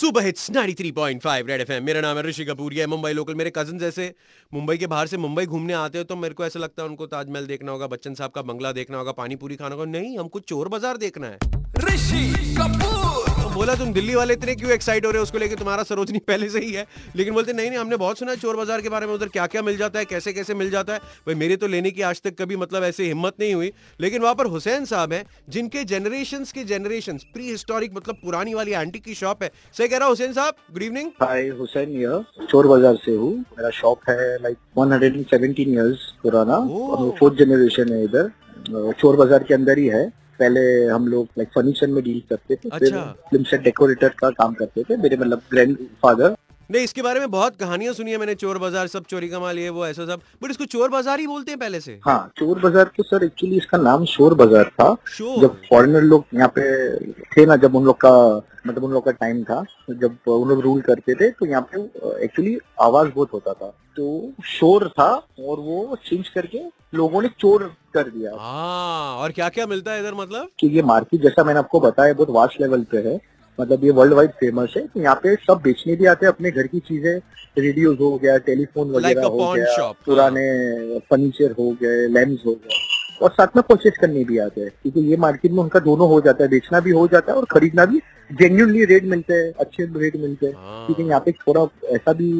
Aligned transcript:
Super 0.00 0.22
hits 0.24 0.50
93.5 0.50 1.48
red 1.48 1.60
FM 1.60 1.82
मेरा 1.84 2.00
नाम 2.00 2.16
है 2.16 2.22
ऋषि 2.24 2.44
कपूर, 2.44 2.74
ये 2.74 2.86
मुंबई 2.86 3.12
लोकल 3.12 3.34
मेरे 3.34 3.50
कज़न 3.56 3.78
जैसे 3.78 4.06
मुंबई 4.52 4.76
के 4.78 4.86
बाहर 4.86 5.06
से 5.06 5.16
मुंबई 5.18 5.44
घूमने 5.46 5.72
आते 5.74 5.98
हो 5.98 6.04
तो 6.04 6.16
मेरे 6.16 6.34
को 6.34 6.44
ऐसा 6.46 6.58
लगता 6.58 6.82
है 6.82 6.88
उनको 6.88 7.06
ताजमहल 7.08 7.46
देखना 7.46 7.72
होगा, 7.72 7.86
बच्चन 7.88 8.14
साहब 8.14 8.30
का 8.30 8.42
बंगला 8.44 8.72
देखना 8.72 8.98
होगा 8.98 9.12
पानी 9.12 9.36
पूरी 9.36 9.56
खाना 9.56 9.74
होगा। 9.74 9.90
नहीं, 9.90 10.18
हमको 10.18 10.40
चोर 10.42 10.68
बाज़ार 10.68 10.96
देखना 10.98 11.26
है। 11.26 11.38
ऋषि 11.84 12.24
कपूर। 12.56 13.09
बोला 13.54 13.74
तुम 13.74 13.92
दिल्ली 13.92 14.14
वाले 14.14 14.34
इतने 14.34 14.54
क्यों 14.54 14.70
एक्साइट 14.72 15.06
हो 15.06 15.10
रहे 15.10 15.18
हो 15.18 15.22
उसको 15.22 15.38
लेके? 15.38 15.56
तुम्हारा 15.56 15.82
सरोजनी 15.82 16.18
पहले 16.20 16.48
से 16.48 16.58
ही 16.60 16.70
है। 16.72 16.84
लेकिन 17.16 17.34
बोलते 17.34 17.52
नहीं 17.52 17.70
नहीं 17.70 17.78
हमने 17.78 17.96
बहुत 17.96 18.18
सुना 18.18 18.30
है 18.30 18.36
चोर 18.38 18.56
बाज़ार 18.56 18.80
के 18.80 18.88
बारे 18.88 19.06
में 19.06 19.14
उधर 19.14 19.28
क्या 19.28 19.46
क्या 19.46 19.62
मिल 19.62 19.76
जाता 19.76 19.98
है 19.98 20.04
कैसे 20.04 20.32
कैसे 20.32 20.54
मिल 20.54 20.70
जाता 20.70 20.92
है? 20.92 20.98
भाई 21.26 21.34
मेरे 21.34 21.56
तो 21.56 21.66
लेने 21.66 21.90
की 21.90 22.02
आज 22.02 22.20
तक 22.22 22.36
कभी 22.38 22.56
मतलब 22.56 22.84
ऐसे 22.84 23.04
हिम्मत 23.04 23.34
नहीं 23.40 23.54
हुई 23.54 23.72
लेकिन 24.00 24.22
वहाँ 24.22 24.34
पर 24.34 24.46
हुसैन 24.46 24.84
साहब 24.84 25.12
हैं 25.12 25.24
जिनके 25.48 25.84
जनरेशन 25.84 26.44
के 26.54 26.64
जनरेशन 26.64 27.18
प्री 27.32 27.50
हिस्टोरिक 27.50 27.94
मतलब 27.96 28.16
पुरानी 28.22 28.54
वाली 28.54 28.72
आंटी 28.74 28.98
की 29.00 29.14
शॉप 29.14 29.42
है। 29.42 29.50
सही 29.74 29.88
कह 29.88 29.96
रहा 29.96 30.08
हुसैन 30.08 30.32
साहब? 30.32 30.54
गुड 30.72 30.82
इवनिंग 30.82 31.10
हाय 31.22 31.48
हुसैन 31.58 32.24
चोर 32.46 32.66
बाज़ार 32.66 32.96
से 33.04 33.16
हूँ। 33.16 33.32
मेरा 33.32 33.70
शॉप 33.72 34.08
है 34.08 34.36
लाइक 34.42 34.56
117 34.78 35.68
इयर्स 35.68 36.08
पुराना। 36.22 36.60
फोर्थ 37.18 37.38
जनरेशन 37.38 37.92
है 37.92 38.02
इधर। 38.04 38.30
चोर 38.92 39.16
बाज़ार 39.16 39.42
के 39.42 39.54
अंदर 39.54 39.78
ही 39.78 39.86
है। 39.88 40.04
पहले 40.40 40.60
हम 40.86 41.06
लोग 41.08 41.28
लाइक 41.38 41.48
फर्नीचर 41.54 41.86
में 41.88 42.02
डील 42.04 42.20
करते 42.30 42.54
थे 42.54 42.68
फिर 42.68 42.88
अच्छा। 42.88 43.04
फ़िल्म 43.30 43.44
सेट 43.44 43.62
डेकोरेटर 43.62 44.14
का 44.18 44.30
काम 44.32 44.54
करते 44.54 44.82
थे 44.82 44.96
मेरे 44.96 45.16
मतलब 45.16 45.42
ग्रैंड 45.50 45.76
फादर 46.02 46.34
नहीं 46.70 46.84
इसके 46.84 47.02
बारे 47.02 47.20
में 47.20 47.30
बहुत 47.30 47.56
कहानियाँ 47.56 47.92
सुनी 47.94 48.10
है 48.10 48.18
मैंने 48.18 48.34
चोर 48.34 48.58
बाज़ार 48.58 48.86
सब 48.88 49.04
चोरी 49.04 49.28
का 49.28 49.38
माल 49.40 49.58
ये 49.58 49.68
वो 49.70 49.86
ऐसा 49.86 50.04
सब। 50.06 50.20
बट 50.42 50.50
इसको 50.50 50.64
चोर 50.66 50.90
बाज़ार 50.90 51.20
ही 51.20 51.26
बोलते 51.26 51.50
हैं 51.50 51.58
पहले 51.60 51.80
से। 51.80 51.98
हाँ 52.04 52.30
चोर 52.38 52.58
बाज़ार 52.60 52.90
तो 52.96 53.02
सर 53.02 53.24
एक्चुअली 53.24 53.56
इसका 53.56 53.78
नाम 53.78 54.04
शोर 54.06 54.34
बाज़ार 54.34 54.70
था। 54.72 54.94
शोर? 55.08 55.40
जब 55.40 55.56
फॉरेनर 55.68 56.02
लोग 56.02 56.24
यहाँ 56.34 56.48
पे 56.58 56.62
थे 57.26 57.46
ना 57.46 57.56
जब 57.56 57.76
उन 57.76 57.84
लोग 57.84 57.96
का 57.96 58.12
मतलब 58.66 58.84
उन 58.84 58.92
लोग 58.92 59.04
का 59.04 59.10
टाइम 59.12 59.42
था 59.44 59.62
जब 59.90 60.28
उन 60.28 60.48
लोग 60.48 60.60
रूल 60.60 60.80
करते 60.82 61.14
थे 61.14 61.30
तो 61.30 61.46
यहाँ 61.46 61.68
पे 61.72 62.24
एक्चुअली 62.24 62.56
आवाज़ 62.82 63.08
बहुत 63.08 63.32
होता 63.32 63.52
था। 63.52 63.68
तो 63.96 64.32
शोर 64.48 64.88
था 64.90 65.10
और 65.40 65.60
वो 65.60 65.96
चेंज 66.04 66.28
करके 66.28 66.58
लोगों 66.94 67.22
ने 67.22 67.28
चोर 67.40 67.64
कर 67.94 68.10
दिया। 68.10 68.30
हाँ 68.38 69.16
और 69.16 69.32
क्या 69.32 69.48
क्या 69.48 69.66
मिलता 69.66 69.92
है 69.92 70.00
इधर 70.00 70.14
मतलब? 70.14 70.48
कि 70.60 70.66
ये 70.68 70.82
मार्केट 70.84 71.22
जैसा 71.22 71.44
मैंने 71.44 71.58
आपको 71.58 71.80
बताया 71.80 72.14
बहुत 72.14 72.30
वास्ट 72.30 72.60
लेवल 72.60 72.84
पे 72.92 72.98
है। 73.08 73.18
मतलब 73.60 73.84
ये 73.84 73.90
वर्ल्ड 73.92 74.14
वाइड 74.14 74.30
फ़ेमस 74.40 74.74
है 74.76 74.86
तो 74.86 75.00
यहाँ 75.00 75.14
पे 75.22 75.34
सब 75.42 75.60
बेचने 75.64 75.96
भी 75.96 76.06
आते 76.06 76.26
हैं 76.26 76.32
अपने 76.32 76.50
घर 76.50 76.66
की 76.66 76.80
चीज़ें 76.82 77.14
रेडियोज 77.58 77.98
हो 78.00 78.16
गया 78.18 78.36
टेलीफोन 78.44 78.90
वगैरह 78.90 79.22
a 79.22 79.30
हो 79.30 79.52
गया 79.52 79.90
पुराने 80.06 80.46
फर्नीचर 81.00 81.54
हो 81.58 81.70
गए 81.82 82.06
लैम्प 82.08 82.46
हो 82.46 82.54
गए 82.54 82.88
और 83.22 83.30
साथ 83.30 83.56
में 83.56 83.62
परचेज 83.62 83.96
करने 83.96 84.24
भी 84.24 84.38
आते 84.38 84.60
हैं 84.60 84.70
क्योंकि 84.72 85.00
ये 85.00 85.16
मार्केट 85.18 85.52
में 85.52 85.58
उनका 85.58 85.80
दोनों 85.80 86.08
हो 86.08 86.20
जाता 86.20 86.44
है 86.44 86.50
बेचना 86.50 86.80
भी 86.80 86.90
हो 86.90 87.06
जाता 87.08 87.32
है 87.32 87.38
और 87.38 87.44
खरीदना 87.50 87.84
भी 87.86 88.00
जेन्यूनली 88.30 88.84
रेट 88.84 89.04
मिलते 89.04 89.34
हैं 89.34 89.52
अच्छे 89.60 89.84
रेट 89.94 90.16
मिलते 90.16 90.46
हैं 90.46 90.54
हाँ। 90.54 90.86
क्योंकि 90.86 91.02
यहाँ 91.02 91.20
पे 91.20 91.32
थोड़ा 91.38 91.66
ऐसा 91.90 92.12
भी 92.12 92.32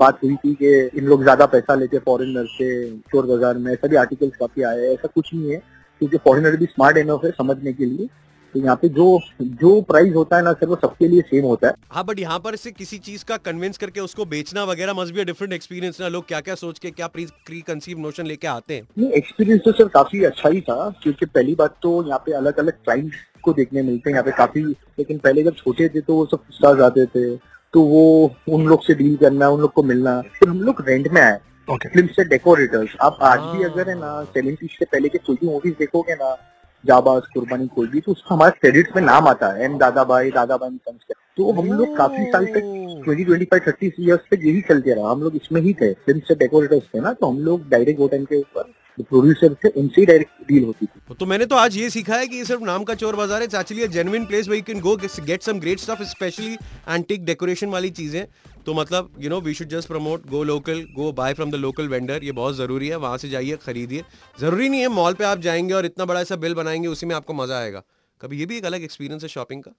बात 0.00 0.18
हुई 0.22 0.36
थी 0.36 0.54
कि 0.54 0.72
इन 0.94 1.04
लोग 1.04 1.22
ज़्यादा 1.22 1.46
पैसा 1.48 1.74
लेते 1.74 1.96
हैं 1.96 2.02
फॉरेनर 2.04 2.46
से 2.48 2.70
चोर 3.12 3.26
बाज़ार 3.26 3.58
में 3.58 3.72
ऐसा 3.72 3.88
भी 3.88 3.96
आर्टिकल्स 3.96 4.36
काफ़ी 4.36 4.62
आए 4.64 4.86
ऐसा 4.88 5.08
कुछ 5.08 5.32
नहीं 5.34 5.50
है 5.50 5.58
क्योंकि 6.00 6.16
फॉरेनर 6.20 6.56
भी 6.56 6.66
स्मार्ट 6.66 6.96
एनफ 6.96 7.24
है 7.24 7.30
समझने 7.32 7.72
के 7.72 7.84
लिए 7.84 8.08
तो 8.54 8.60
यहाँ 8.60 8.76
पे 8.76 8.88
जो 8.90 9.18
जो 9.40 9.80
प्राइस 9.82 10.14
होता 10.14 10.36
है 10.36 10.42
ना 10.44 10.52
सर 10.52 10.66
वो 10.66 10.76
सबके 10.76 11.08
लिए 11.08 11.20
सेम 11.22 11.44
होता 11.44 11.68
है। 11.68 11.74
हाँ 11.90 12.04
बट 12.04 12.18
यहाँ 12.18 12.38
पर 12.38 12.56
से 12.56 12.70
किसी 12.72 12.98
चीज़ 13.00 13.24
का 13.24 13.36
कन्विंस 13.38 13.78
करके 13.78 14.00
उसको 14.00 14.24
बेचना 14.26 14.64
वगैरह 14.64 14.94
मस्ट 14.94 15.14
बी 15.14 15.24
डिफरेंट 15.24 15.52
एक्सपीरियंस 15.52 16.00
ना। 16.00 16.08
लोग 16.08 16.26
क्या 16.28 16.40
क्या 16.40 16.54
सोच 16.54 16.78
के 16.78 16.90
क्या 16.90 17.06
प्री 17.08 17.60
कंसीव 17.62 17.98
नोशन 17.98 18.26
लेके 18.26 18.46
आते 18.48 18.74
हैं? 18.74 18.82
नहीं 18.98 19.10
एक्सपीरियंस 19.12 19.60
तो 19.64 19.72
सर 19.72 19.88
काफ़ी 19.94 20.24
अच्छा 20.24 20.48
ही 20.48 20.60
था 20.60 20.88
क्योंकि 21.02 21.26
पहली 21.28 21.54
बात 21.54 21.76
तो 21.82 22.02
यहाँ 22.06 22.18
पे 22.26 22.32
अलग 22.36 22.58
अलग 22.58 22.72
क्लाइंट 22.74 23.12
को 23.44 23.52
देखने 23.52 23.82
मिलते 23.82 24.10
हैं 24.10 24.14
यहाँ 24.14 24.24
पे 24.24 24.36
काफ़ी 24.38 24.62
लेकिन 24.62 25.18
पहले 25.18 25.42
जब 25.42 25.54
छोटे 25.56 25.88
थे 25.88 26.00
तो 26.00 26.14
वो 26.14 26.26
सब 26.26 26.44
स्टार्स 26.52 26.80
आते 26.82 27.06
थे 27.06 27.36
तो 27.74 27.82
वो 27.84 28.04
उन 28.48 28.66
लोग 28.66 28.84
से 28.84 28.94
डील 28.94 29.16
करना 29.16 29.48
उन 29.48 29.60
लोग 29.60 29.72
को 29.72 29.82
मिलना। 29.82 30.20
फिर 30.38 30.48
हम 30.48 30.60
लोग 30.62 30.84
रेंट 30.88 31.08
में 31.12 31.20
आए। 31.22 31.38
फ़िल्म 31.70 32.06
से 32.06 32.24
डेकोरेटर्स 32.28 32.96
आप 33.02 33.18
आज 33.22 33.40
भी 33.40 33.62
हाँ। 33.62 33.70
अगर 33.70 33.88
है 33.88 33.94
ना 33.98 34.22
सेवेंटीज 34.24 34.70
से 34.70 34.84
पहले 34.84 35.08
के 35.08 35.18
कोई 35.18 35.36
भी 35.40 35.46
मूवीज़ 35.46 35.74
देखोगे 35.78 36.14
ना 36.14 36.32
जाबाज 36.84 37.26
कुर्बानी 37.34 37.66
कोई 37.74 37.86
भी 37.88 38.00
तो 38.00 38.12
उसका 38.12 38.34
हमारे 38.34 38.58
क्रेडिट 38.60 38.96
में 38.96 39.02
नाम 39.02 39.28
आता 39.28 39.52
है 39.52 39.64
एम 39.64 39.78
दादा 39.78 40.04
भाई 40.04 40.30
दादा 40.30 40.56
भाई 40.56 40.78
तो 41.36 41.50
हम 41.52 41.72
लोग 41.72 41.96
काफ़ी 41.96 42.24
साल 42.32 42.46
तक 42.46 42.62
twenty 43.04 43.24
twenty 43.24 43.44
five 43.44 43.62
thirty 43.66 43.92
years 44.00 44.20
तक 44.30 44.40
यही 44.44 44.60
चलते 44.68 44.94
रहा 44.94 45.10
हम 45.10 45.22
लोग 45.22 45.36
इसमें 45.36 45.60
ही 45.60 45.72
थे 45.74 45.92
फ़िल्म 46.06 46.20
से 46.28 46.34
डेकोरेटर्स 46.34 46.88
थे 46.94 47.00
ना 47.00 47.12
तो 47.12 47.30
हम 47.30 47.38
लोग 47.44 47.68
डायरेक्ट 47.68 48.00
वो 48.00 48.08
टाइम 48.08 48.24
के 48.24 48.38
ऊपर। 48.40 48.72
प्रोड्यूसर 48.98 49.54
थे 49.54 49.68
उनसे 49.70 50.00
ही 50.00 50.06
डायरेक्ट 50.06 50.48
डील 50.48 50.64
होती 50.64 50.86
थी। 50.86 51.14
तो 51.14 51.26
मैंने 51.26 51.46
तो 51.46 51.56
आज 51.56 51.76
ये 51.76 51.88
सीखा 51.90 52.16
है 52.16 52.26
कि 52.26 52.36
ये 52.36 52.44
सिर्फ़ 52.44 52.62
नाम 52.64 52.84
का 52.84 52.94
चोर 52.94 53.16
बाज़ार 53.16 53.42
है 53.42 53.46
actually 53.50 53.88
genuine 53.88 54.24
place 54.26 54.48
where 54.48 54.56
you 54.56 54.62
can 54.62 54.80
go 54.80 54.96
get 54.96 55.42
some 55.42 55.60
great 55.60 55.80
stuff 55.80 56.02
specially 56.08 56.52
antique 56.88 57.24
decoration 57.24 57.68
वाली 57.68 57.90
चीज़ें। 57.92 58.24
तो 58.66 58.74
मतलब 58.74 59.12
you 59.20 59.30
know 59.30 59.40
we 59.40 59.54
should 59.54 59.68
just 59.68 59.88
promote 59.88 60.26
go 60.30 60.42
local 60.44 60.82
go 60.96 61.10
buy 61.12 61.34
from 61.34 61.50
the 61.50 61.54
local 61.56 61.88
vendor 61.88 62.24
ये 62.24 62.32
बहुत 62.32 62.56
ज़रूरी 62.56 62.88
है, 62.88 62.96
वहाँ 62.96 63.18
से 63.18 63.28
जाइए, 63.28 63.56
खरीदिए। 63.56 64.04
ज़रूरी 64.40 64.68
नहीं 64.68 64.80
है 64.80 64.88
मॉल 64.90 65.14
पे 65.14 65.24
आप 65.24 65.38
जाएँगे 65.40 65.74
और 65.74 65.86
इतना 65.86 66.04
बड़ा 66.04 66.24
सा 66.24 66.36
बिल 66.36 66.54
बनाएँगे, 66.54 66.88
उसी 66.88 67.06
में 67.06 67.14
आपको 67.16 67.34
मज़ा 67.34 67.58
आएगा। 67.58 67.82
कभी 68.20 68.38
ये 68.38 68.46
भी 68.46 68.56
एक 68.56 68.64
अलग 68.64 68.82
एक्सपीरियंस 68.82 69.22
है 69.22 69.28
शॉपिंग 69.28 69.62
का? 69.62 69.70